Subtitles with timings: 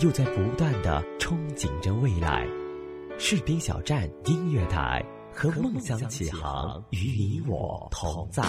[0.00, 2.46] 又在不断的憧憬着未来。
[3.18, 8.42] 士兵小站音乐台和梦想起航，与你我同在。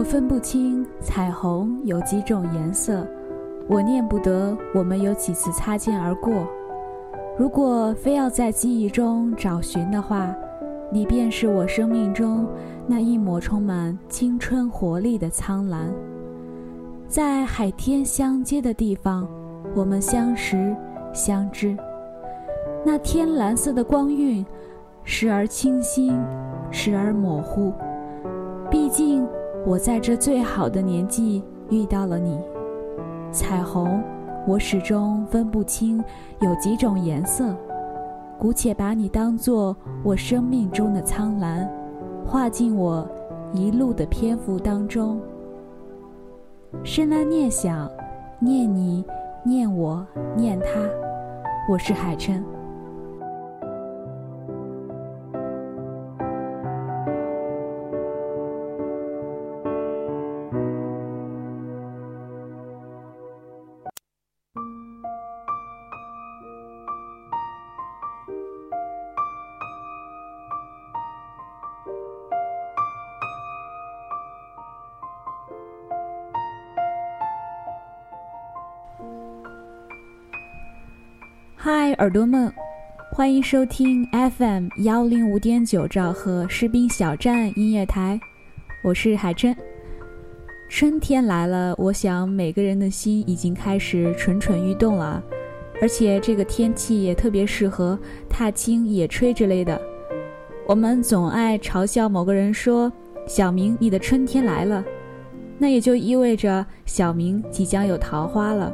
[0.00, 3.06] 我分不清彩虹有几种颜色，
[3.68, 6.32] 我念不得我们有几次擦肩而过。
[7.36, 10.34] 如果非要在记忆中找寻的话，
[10.90, 12.46] 你便是我生命中
[12.86, 15.92] 那一抹充满青春活力的苍蓝。
[17.06, 19.28] 在海天相接的地方，
[19.74, 20.74] 我们相识
[21.12, 21.76] 相知。
[22.86, 24.42] 那天蓝色的光晕，
[25.04, 26.18] 时而清新，
[26.70, 27.70] 时而模糊。
[28.70, 29.28] 毕竟。
[29.66, 32.38] 我在这最好的年纪遇到了你，
[33.30, 34.02] 彩虹，
[34.46, 36.02] 我始终分不清
[36.40, 37.54] 有几种颜色，
[38.38, 41.70] 姑且把你当作我生命中的苍蓝，
[42.26, 43.06] 画进我
[43.52, 45.20] 一路的篇幅当中。
[46.82, 47.88] 深蓝念想，
[48.40, 49.04] 念你，
[49.44, 50.68] 念我，念他，
[51.70, 52.42] 我是海琛。
[82.00, 82.50] 耳朵们，
[83.12, 88.18] 欢迎收听 FM 幺零五点九兆赫士兵小站音乐台，
[88.82, 89.54] 我是海珍。
[90.70, 95.22] 春天来了，我想每个人的心已经开始蠢蠢欲动了，
[95.82, 97.98] 而且这个天气也特别适合
[98.30, 99.78] 踏青、野炊之类的。
[100.66, 102.90] 我们总爱嘲笑某个人说
[103.28, 104.82] ：“小明，你的春天来了。”
[105.60, 108.72] 那也就意味着小明即将有桃花了。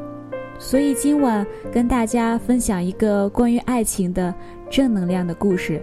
[0.58, 4.34] 所以今晚跟大家分享一个关于爱情的
[4.68, 5.80] 正能量的故事，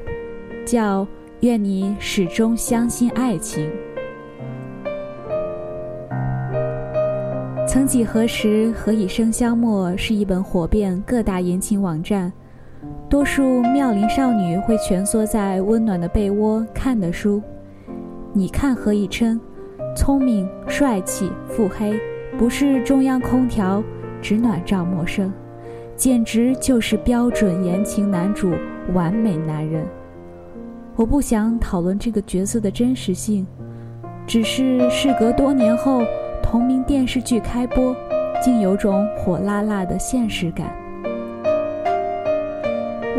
[0.65, 1.07] 叫
[1.41, 3.69] “愿你始终相信爱情”。
[7.67, 12.31] 曾几何时，《何以笙箫默》是一本火遍各大言情网站，
[13.09, 17.41] 多数妙龄少女会蜷缩在温暖的被窝看的书。
[18.33, 19.39] 你看何以琛，
[19.95, 21.99] 聪明、帅气、腹黑，
[22.37, 23.81] 不是中央空调。
[24.23, 25.31] 只暖照陌生，
[25.97, 28.53] 简直就是标准言情男主，
[28.93, 29.85] 完美男人。
[30.95, 33.45] 我不想讨论这个角色的真实性，
[34.25, 36.01] 只是事隔多年后，
[36.41, 37.93] 同名电视剧开播，
[38.41, 40.73] 竟有种火辣辣的现实感。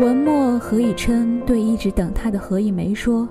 [0.01, 3.29] 文墨何以琛对一直等他的何以玫说：“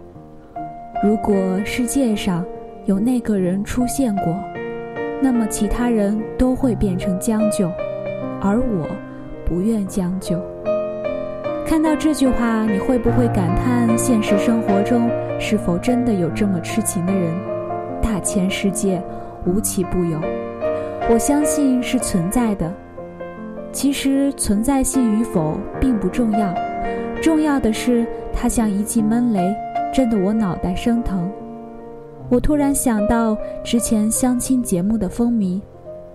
[1.03, 1.35] 如果
[1.65, 2.45] 世界上
[2.85, 4.33] 有那个人出现过。”
[5.23, 7.71] 那么其他人都会变成将就，
[8.41, 8.87] 而我
[9.45, 10.39] 不愿将就。
[11.67, 15.09] 看到这句话，你会不会感叹现实生活中
[15.41, 17.33] 是否真的有这么痴情的人？
[18.03, 19.03] 大千世界
[19.47, 20.21] 无奇不有，
[21.11, 22.71] 我相信是存在的。
[23.73, 26.55] 其实存在性与否并不重要，
[27.23, 29.53] 重要的是它像一记闷雷，
[29.93, 31.31] 震得我脑袋生疼。
[32.31, 35.61] 我突然想到之前相亲节目的风靡，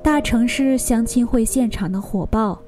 [0.02, 2.60] 大城市相亲会现场的火爆，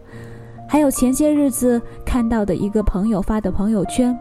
[0.67, 4.17] 还有前些日子看到的一个朋友发的朋友圈，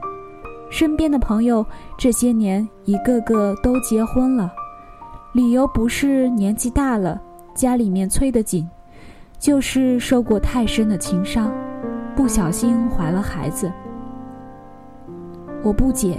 [0.70, 1.64] 身边的朋友
[1.98, 4.50] 这些年一个个都结婚了，
[5.34, 7.20] 理由不是年纪大了，
[7.54, 8.68] 家里面催得紧，
[9.38, 11.52] 就是受过太深的情伤，
[12.16, 13.70] 不小心怀了孩子。
[15.62, 16.18] 我不解，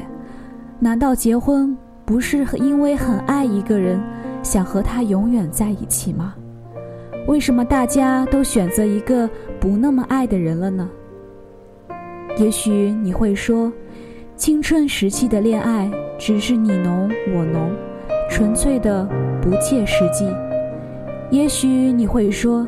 [0.79, 1.75] 难道结婚？
[2.05, 4.01] 不是因为很爱一个人，
[4.43, 6.33] 想和他永远在一起吗？
[7.27, 10.89] 为什么大家都选择一个不那么爱的人了呢？
[12.37, 12.71] 也许
[13.03, 13.71] 你会说，
[14.35, 17.69] 青春时期的恋爱只是你侬我侬，
[18.29, 19.07] 纯粹的
[19.41, 20.27] 不切实际。
[21.29, 22.67] 也许你会说，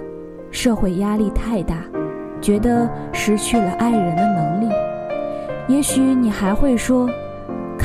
[0.52, 1.84] 社会压力太大，
[2.40, 4.74] 觉得失去了爱人的能力。
[5.68, 7.10] 也许你还会说，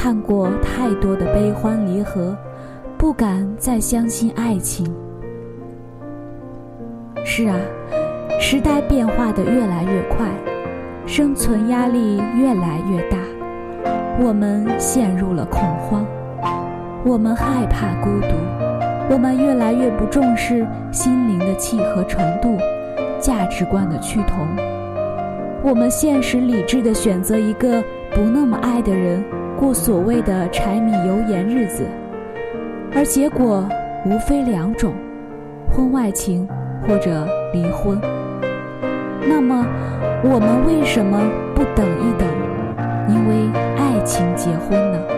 [0.01, 2.33] 看过太多的悲欢离合，
[2.97, 4.87] 不敢再相信爱情。
[7.25, 7.57] 是啊，
[8.41, 10.29] 时代变化的越来越快，
[11.05, 13.19] 生存压力越来越大，
[14.21, 16.07] 我们陷入了恐慌，
[17.05, 18.37] 我们害怕孤独，
[19.13, 22.57] 我们越来越不重视心灵的契合程度，
[23.19, 24.47] 价值观的趋同。
[25.61, 27.83] 我们现实理智的选择一个
[28.15, 29.25] 不那么爱的人，
[29.59, 31.85] 过所谓的柴米油盐日子，
[32.95, 33.69] 而结果
[34.07, 34.95] 无非两种：
[35.73, 36.49] 婚外情
[36.87, 38.01] 或者离婚。
[39.29, 39.67] 那么，
[40.23, 41.19] 我们为什么
[41.57, 42.29] 不等一等，
[43.09, 45.18] 因为爱情结婚呢？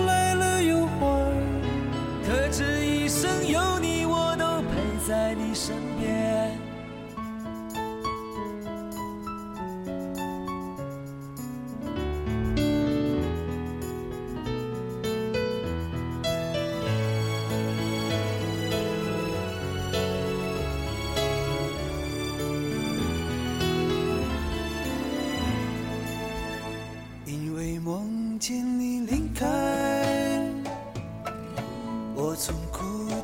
[5.31, 6.71] 在你身边。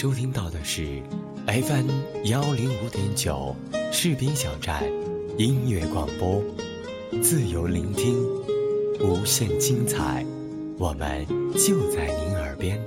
[0.00, 1.02] 收听到的是
[1.48, 1.90] FM
[2.26, 3.52] 幺零五点九
[3.90, 4.84] 士兵小站
[5.36, 6.40] 音乐广播，
[7.20, 8.16] 自由聆听，
[9.00, 10.24] 无限精彩，
[10.78, 12.80] 我们就在您耳边。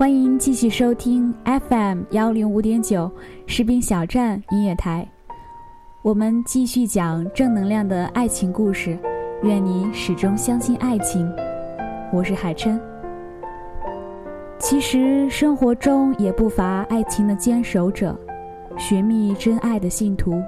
[0.00, 3.10] 欢迎继续收听 FM 幺零五点九
[3.44, 5.06] 士兵小站音乐台，
[6.00, 8.98] 我们继续讲正能量的爱情故事。
[9.42, 11.30] 愿你始终相信爱情。
[12.10, 12.80] 我是海琛。
[14.58, 18.18] 其实生活中也不乏爱情的坚守者，
[18.78, 20.42] 寻觅真爱的信徒。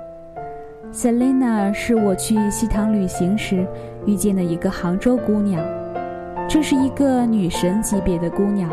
[0.91, 3.67] Selina 是我去西塘旅行时
[4.07, 5.63] 遇见的一个杭州姑娘，
[6.49, 8.71] 这是一个女神级别的姑娘。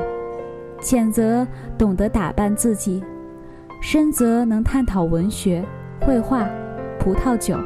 [0.81, 1.45] 浅则
[1.77, 3.03] 懂得打扮自己，
[3.81, 5.63] 深则能探讨文学、
[6.01, 6.47] 绘画、
[6.99, 7.57] 葡萄酒。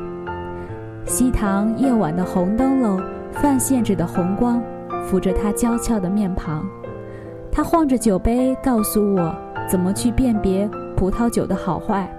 [1.06, 3.02] 西塘夜晚的红灯笼
[3.32, 4.62] 泛现着的红光，
[5.06, 6.66] 抚着她娇俏的面庞。
[7.52, 9.36] 她晃着酒杯，告诉我
[9.70, 12.12] 怎么去辨别葡萄酒的好坏。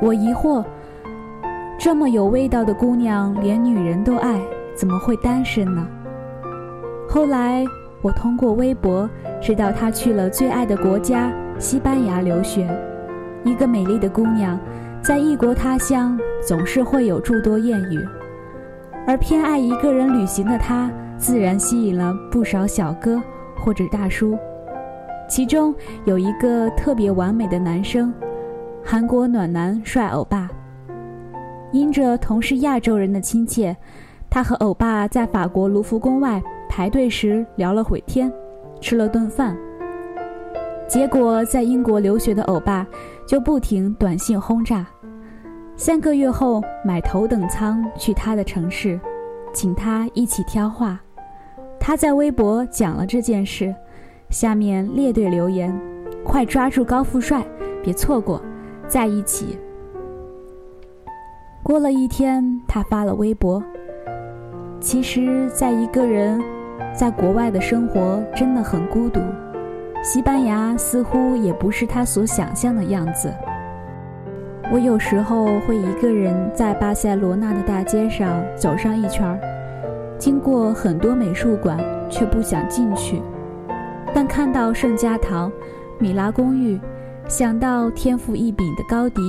[0.00, 0.64] 我疑惑，
[1.78, 4.40] 这么有味道的姑娘，连女人都爱，
[4.74, 5.86] 怎么会单身呢？
[7.08, 7.64] 后来。
[8.02, 9.08] 我通过微博
[9.40, 12.68] 知道她去了最爱的国家西班牙留学。
[13.44, 14.58] 一个美丽的姑娘，
[15.02, 17.98] 在异国他乡总是会有诸多艳遇，
[19.04, 23.20] 而偏爱一个人旅行的她，自然吸引了不少小哥
[23.56, 24.38] 或者大叔。
[25.28, 28.14] 其中有一个特别完美的男生，
[28.84, 30.48] 韩国暖男帅欧巴。
[31.72, 33.76] 因着同是亚洲人的亲切，
[34.30, 36.40] 他和欧巴在法国卢浮宫外。
[36.74, 38.32] 排队时聊了会天，
[38.80, 39.54] 吃了顿饭。
[40.88, 42.86] 结果在英国留学的欧巴
[43.26, 44.86] 就不停短信轰炸。
[45.76, 48.98] 三个月后买头等舱去他的城市，
[49.52, 50.98] 请他一起挑画。
[51.78, 53.74] 他在微博讲了这件事，
[54.30, 55.78] 下面列队留言
[56.24, 57.44] ：“快抓住高富帅，
[57.82, 58.40] 别错过，
[58.88, 59.58] 在一起。”
[61.62, 63.62] 过了一天，他发了微博。
[64.80, 66.42] 其实，在一个人。
[66.94, 69.20] 在国外的生活真的很孤独，
[70.02, 73.32] 西班牙似乎也不是他所想象的样子。
[74.72, 79.38] 我有时候会一个人在巴塞罗那的大街上走上一圈儿，
[80.18, 83.20] 经过很多美术馆，却不想进去。
[84.14, 85.50] 但看到圣家堂、
[85.98, 86.80] 米拉公寓，
[87.28, 89.20] 想到天赋异禀的高迪，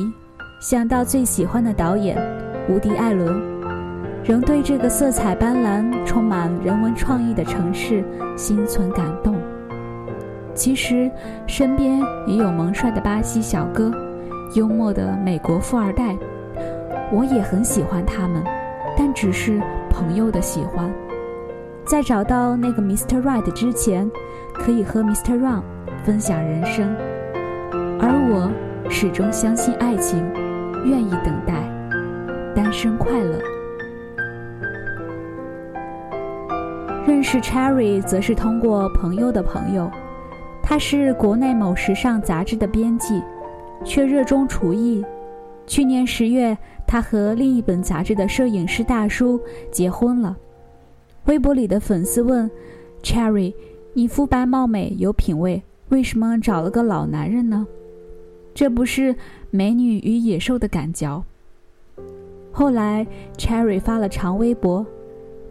[0.61, 2.17] 想到最喜欢的导演
[2.69, 3.52] 无迪·艾伦。
[4.23, 8.03] 仍对这个色彩斑斓、充满人文创意的城市
[8.37, 9.35] 心存感动。
[10.55, 11.11] 其实
[11.45, 13.91] 身边也有萌帅的巴西小哥，
[14.55, 16.15] 幽默的美国富二代，
[17.11, 18.41] 我也很喜欢他们，
[18.97, 20.89] 但只是朋友的喜欢。
[21.85, 23.21] 在找到那个 Mr.
[23.21, 24.09] Right 之前，
[24.53, 25.37] 可以和 Mr.
[25.37, 25.63] Wrong
[26.05, 26.95] 分享人生，
[27.99, 28.49] 而我
[28.89, 30.23] 始终相信爱情，
[30.85, 31.55] 愿意等待，
[32.55, 33.52] 单身快乐。
[37.05, 39.91] 认识 Cherry 则是通过朋友的朋友，
[40.61, 43.21] 他是国内某时尚杂志的编辑，
[43.83, 45.03] 却热衷厨艺。
[45.67, 46.57] 去年十月，
[46.87, 49.37] 他和另一本杂志的摄影师大叔
[49.69, 50.37] 结婚了。
[51.25, 52.49] 微博里的粉丝问
[53.01, 53.53] ：“Cherry，
[53.93, 57.67] 你肤白貌美有品位，为什么找了个老男人呢？
[58.53, 59.13] 这不是
[59.51, 61.21] 美女与野兽的感觉。”
[62.53, 63.05] 后来
[63.37, 64.85] ，Cherry 发了长微博。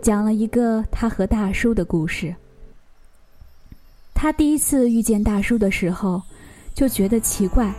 [0.03, 2.35] 讲了一个他和大叔的故事。
[4.13, 6.21] 他第一次遇见大叔的时候，
[6.75, 7.73] 就觉得奇怪：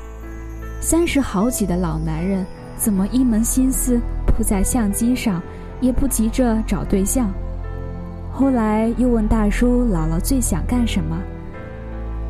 [0.80, 2.46] 三十好几的老男人，
[2.78, 5.44] 怎么一门心思扑在相机上，
[5.82, 7.30] 也不急着找对象？
[8.32, 11.22] 后来又问大叔老了最想干什么，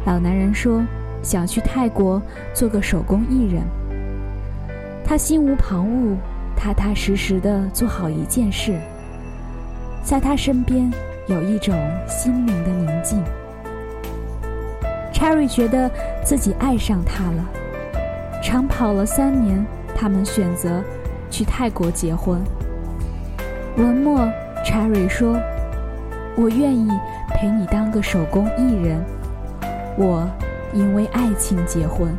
[0.08, 0.84] 老男人说
[1.22, 2.20] 想去泰国
[2.52, 3.62] 做个手工艺人。
[5.06, 6.18] 他心无旁骛，
[6.58, 8.76] 踏踏实实的做好一件事。
[10.04, 10.92] 在他身边
[11.28, 11.74] 有一种
[12.08, 13.24] 心灵的宁静。
[15.14, 15.90] Cherry 觉得
[16.24, 17.50] 自己爱上他了。
[18.42, 20.84] 长跑了三年，他们选择
[21.30, 22.42] 去泰国结婚。
[23.78, 24.28] 文末
[24.66, 25.40] ，Cherry 说
[26.36, 26.90] ：“我愿意
[27.30, 29.02] 陪你当个手工艺人。
[29.98, 30.30] 我
[30.74, 32.14] 因为爱情结婚。”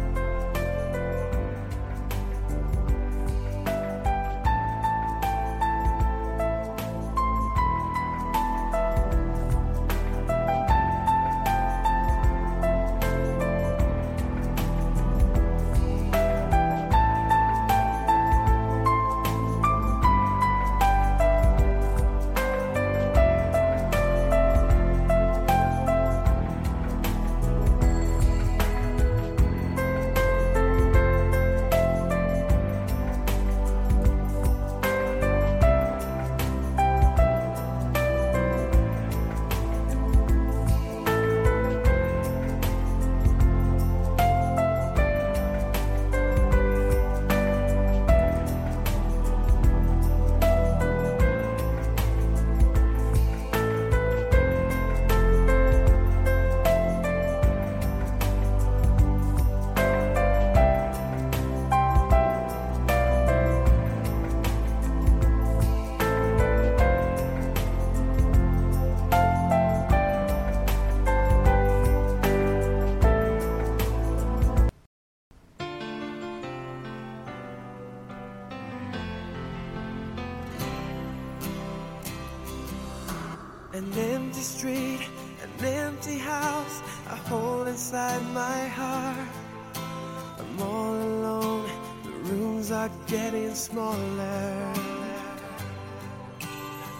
[93.55, 94.73] Smaller.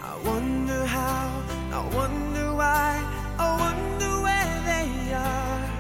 [0.03, 3.03] I wonder how, I wonder why,
[3.39, 5.71] I wonder where they are.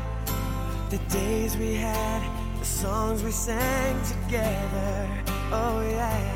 [0.90, 2.22] The days we had,
[2.58, 5.08] the songs we sang together,
[5.52, 6.34] oh yeah.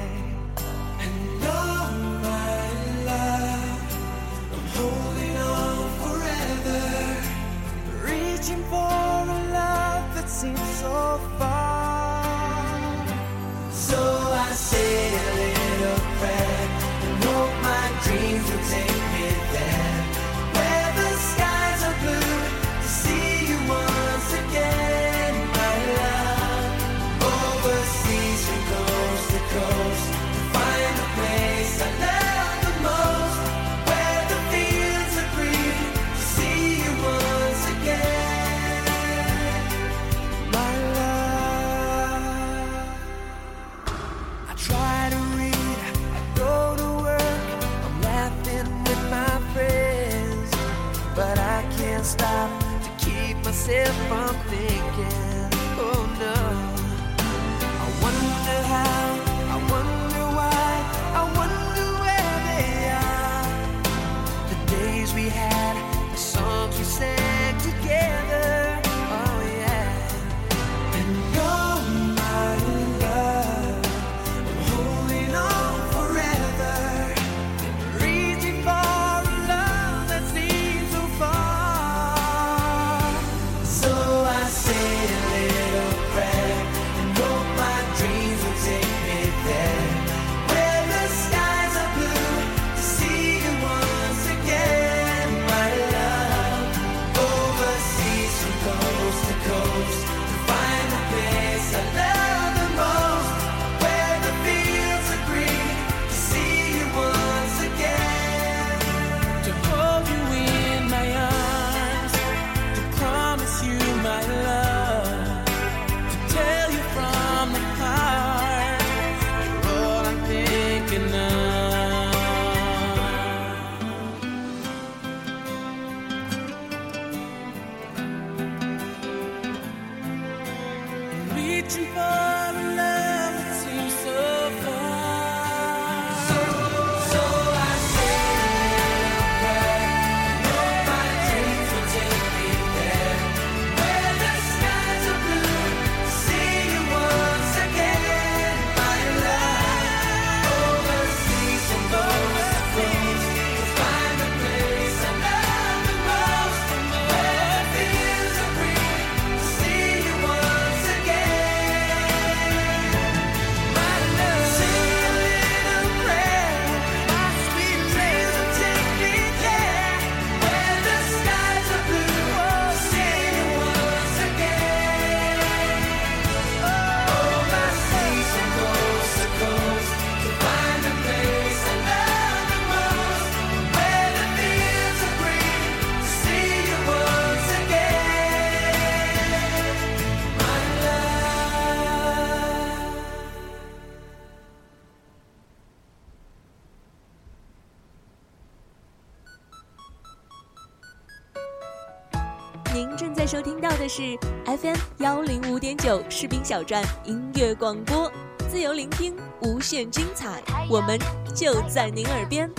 [203.79, 208.11] 的是 FM 幺零五点九士兵小站音乐广播，
[208.51, 210.99] 自由聆听，无限精彩，我们
[211.33, 212.51] 就在您耳边。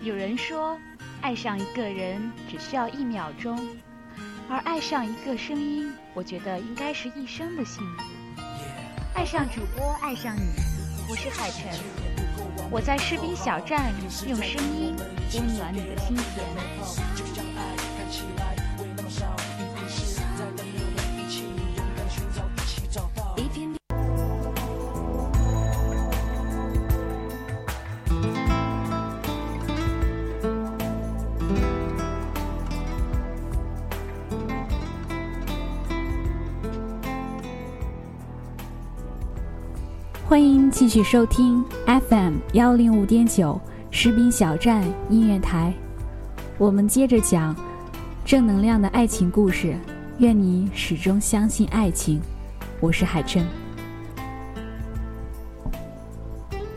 [0.00, 0.76] 有人说，
[1.20, 3.56] 爱上一个人只需要一秒钟，
[4.50, 8.02] 而爱上一个声音，我觉得应该是一生的幸福。
[9.14, 10.42] 爱上主播，爱上你，
[11.08, 11.78] 我是海晨，
[12.72, 13.92] 我在士兵小站
[14.26, 14.96] 用声音
[15.34, 17.31] 温暖你的心田。
[40.32, 41.62] 欢迎继续收听
[42.08, 45.70] FM 幺零五点九士兵小站音乐台，
[46.56, 47.54] 我们接着讲
[48.24, 49.76] 正能量的爱情故事。
[50.20, 52.18] 愿你始终相信爱情。
[52.80, 53.46] 我是海珍。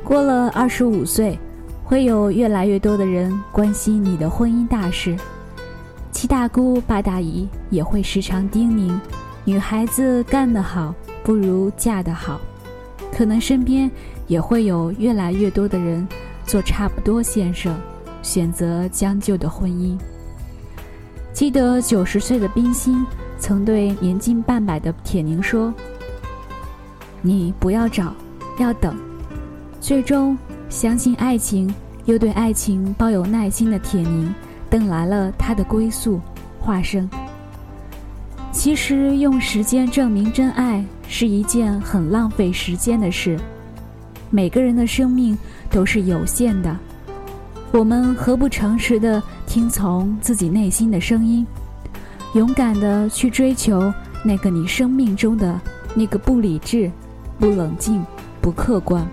[0.03, 1.39] 过了二十五岁，
[1.85, 5.15] 会有越来越多的人关心你的婚姻大事。
[6.11, 8.99] 七大姑八大姨也会时常叮咛：
[9.45, 12.37] 女孩子干得好，不如嫁得好。
[13.15, 13.89] 可能身边
[14.27, 16.05] 也会有越来越多的人
[16.45, 17.73] 做差不多先生，
[18.21, 19.97] 选择将就的婚姻。
[21.31, 23.05] 记得九十岁的冰心
[23.39, 25.73] 曾对年近半百的铁凝说
[27.23, 28.13] ：“你不要找，
[28.59, 28.93] 要等。”
[29.79, 31.73] 最终相信爱情
[32.03, 34.33] 又对爱情抱有耐心的铁凝，
[34.69, 36.19] 等来了他的归宿——
[36.59, 37.09] 化生。
[38.51, 40.83] 其实用时间证明真爱。
[41.07, 43.39] 是一件很浪费时间的事。
[44.29, 45.37] 每个人的生命
[45.69, 46.75] 都是有限的，
[47.71, 51.45] 我们何不诚实的听从自己内心的声音，
[52.33, 55.59] 勇敢的去追求那个你生命中的
[55.93, 56.91] 那个不理智、
[57.39, 58.03] 不冷静、
[58.41, 59.07] 不客观。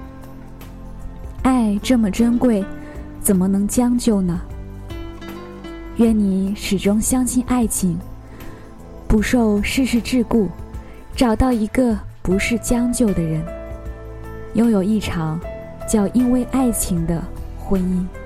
[1.42, 2.64] 爱这么珍贵，
[3.20, 4.40] 怎么能将就呢？
[5.96, 7.98] 愿你始终相信爱情，
[9.06, 10.48] 不受世事桎梏。
[11.14, 13.44] 找到一个不是将就的人，
[14.54, 15.38] 拥有一场
[15.86, 17.22] 叫因为爱情的
[17.58, 18.21] 婚姻。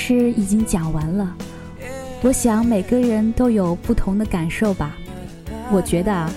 [0.00, 1.36] 故事已经讲完了，
[2.22, 4.96] 我想每个人都有不同的感受吧。
[5.70, 6.32] 我觉得啊，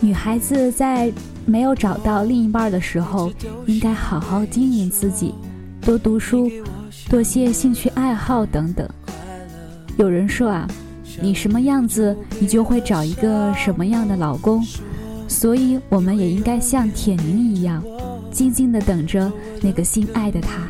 [0.00, 1.12] 女孩子在
[1.44, 3.30] 没有找到另一半的时候，
[3.66, 5.32] 应该好好经营自己，
[5.80, 6.50] 多读书，
[7.08, 8.88] 多些兴趣爱好等等。
[9.96, 10.68] 有人说啊，
[11.22, 14.60] 你什么样子，你就会找一个什么样的老公，
[15.28, 17.80] 所以我们也应该像铁凝一样，
[18.32, 20.68] 静静的等着那个心爱的他。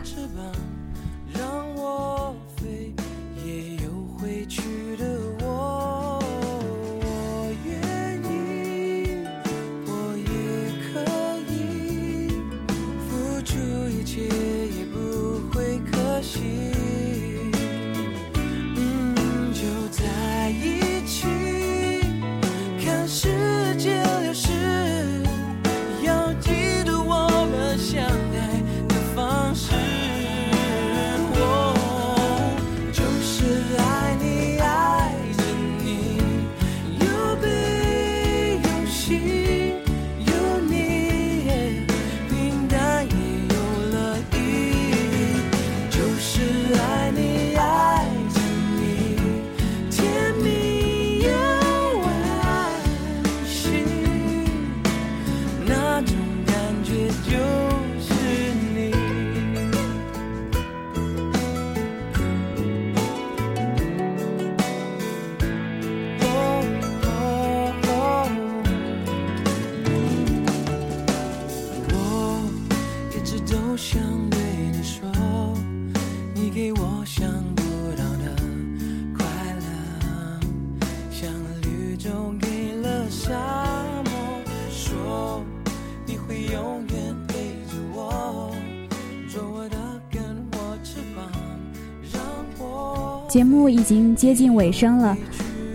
[93.69, 95.17] 已经接近尾声了，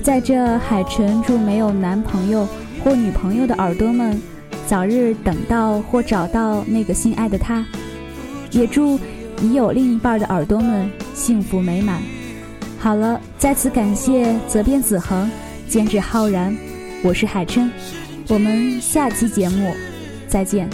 [0.03, 2.47] 在这海晨祝没有男朋友
[2.83, 4.19] 或女朋友的耳朵们
[4.67, 7.65] 早日等到或找到那个心爱的他，
[8.51, 8.99] 也祝
[9.41, 12.01] 已有另一半的耳朵们幸福美满。
[12.79, 15.29] 好了，再次感谢责编子恒，
[15.67, 16.55] 监制浩然，
[17.03, 17.69] 我是海琛，
[18.27, 19.71] 我们下期节目
[20.27, 20.67] 再见。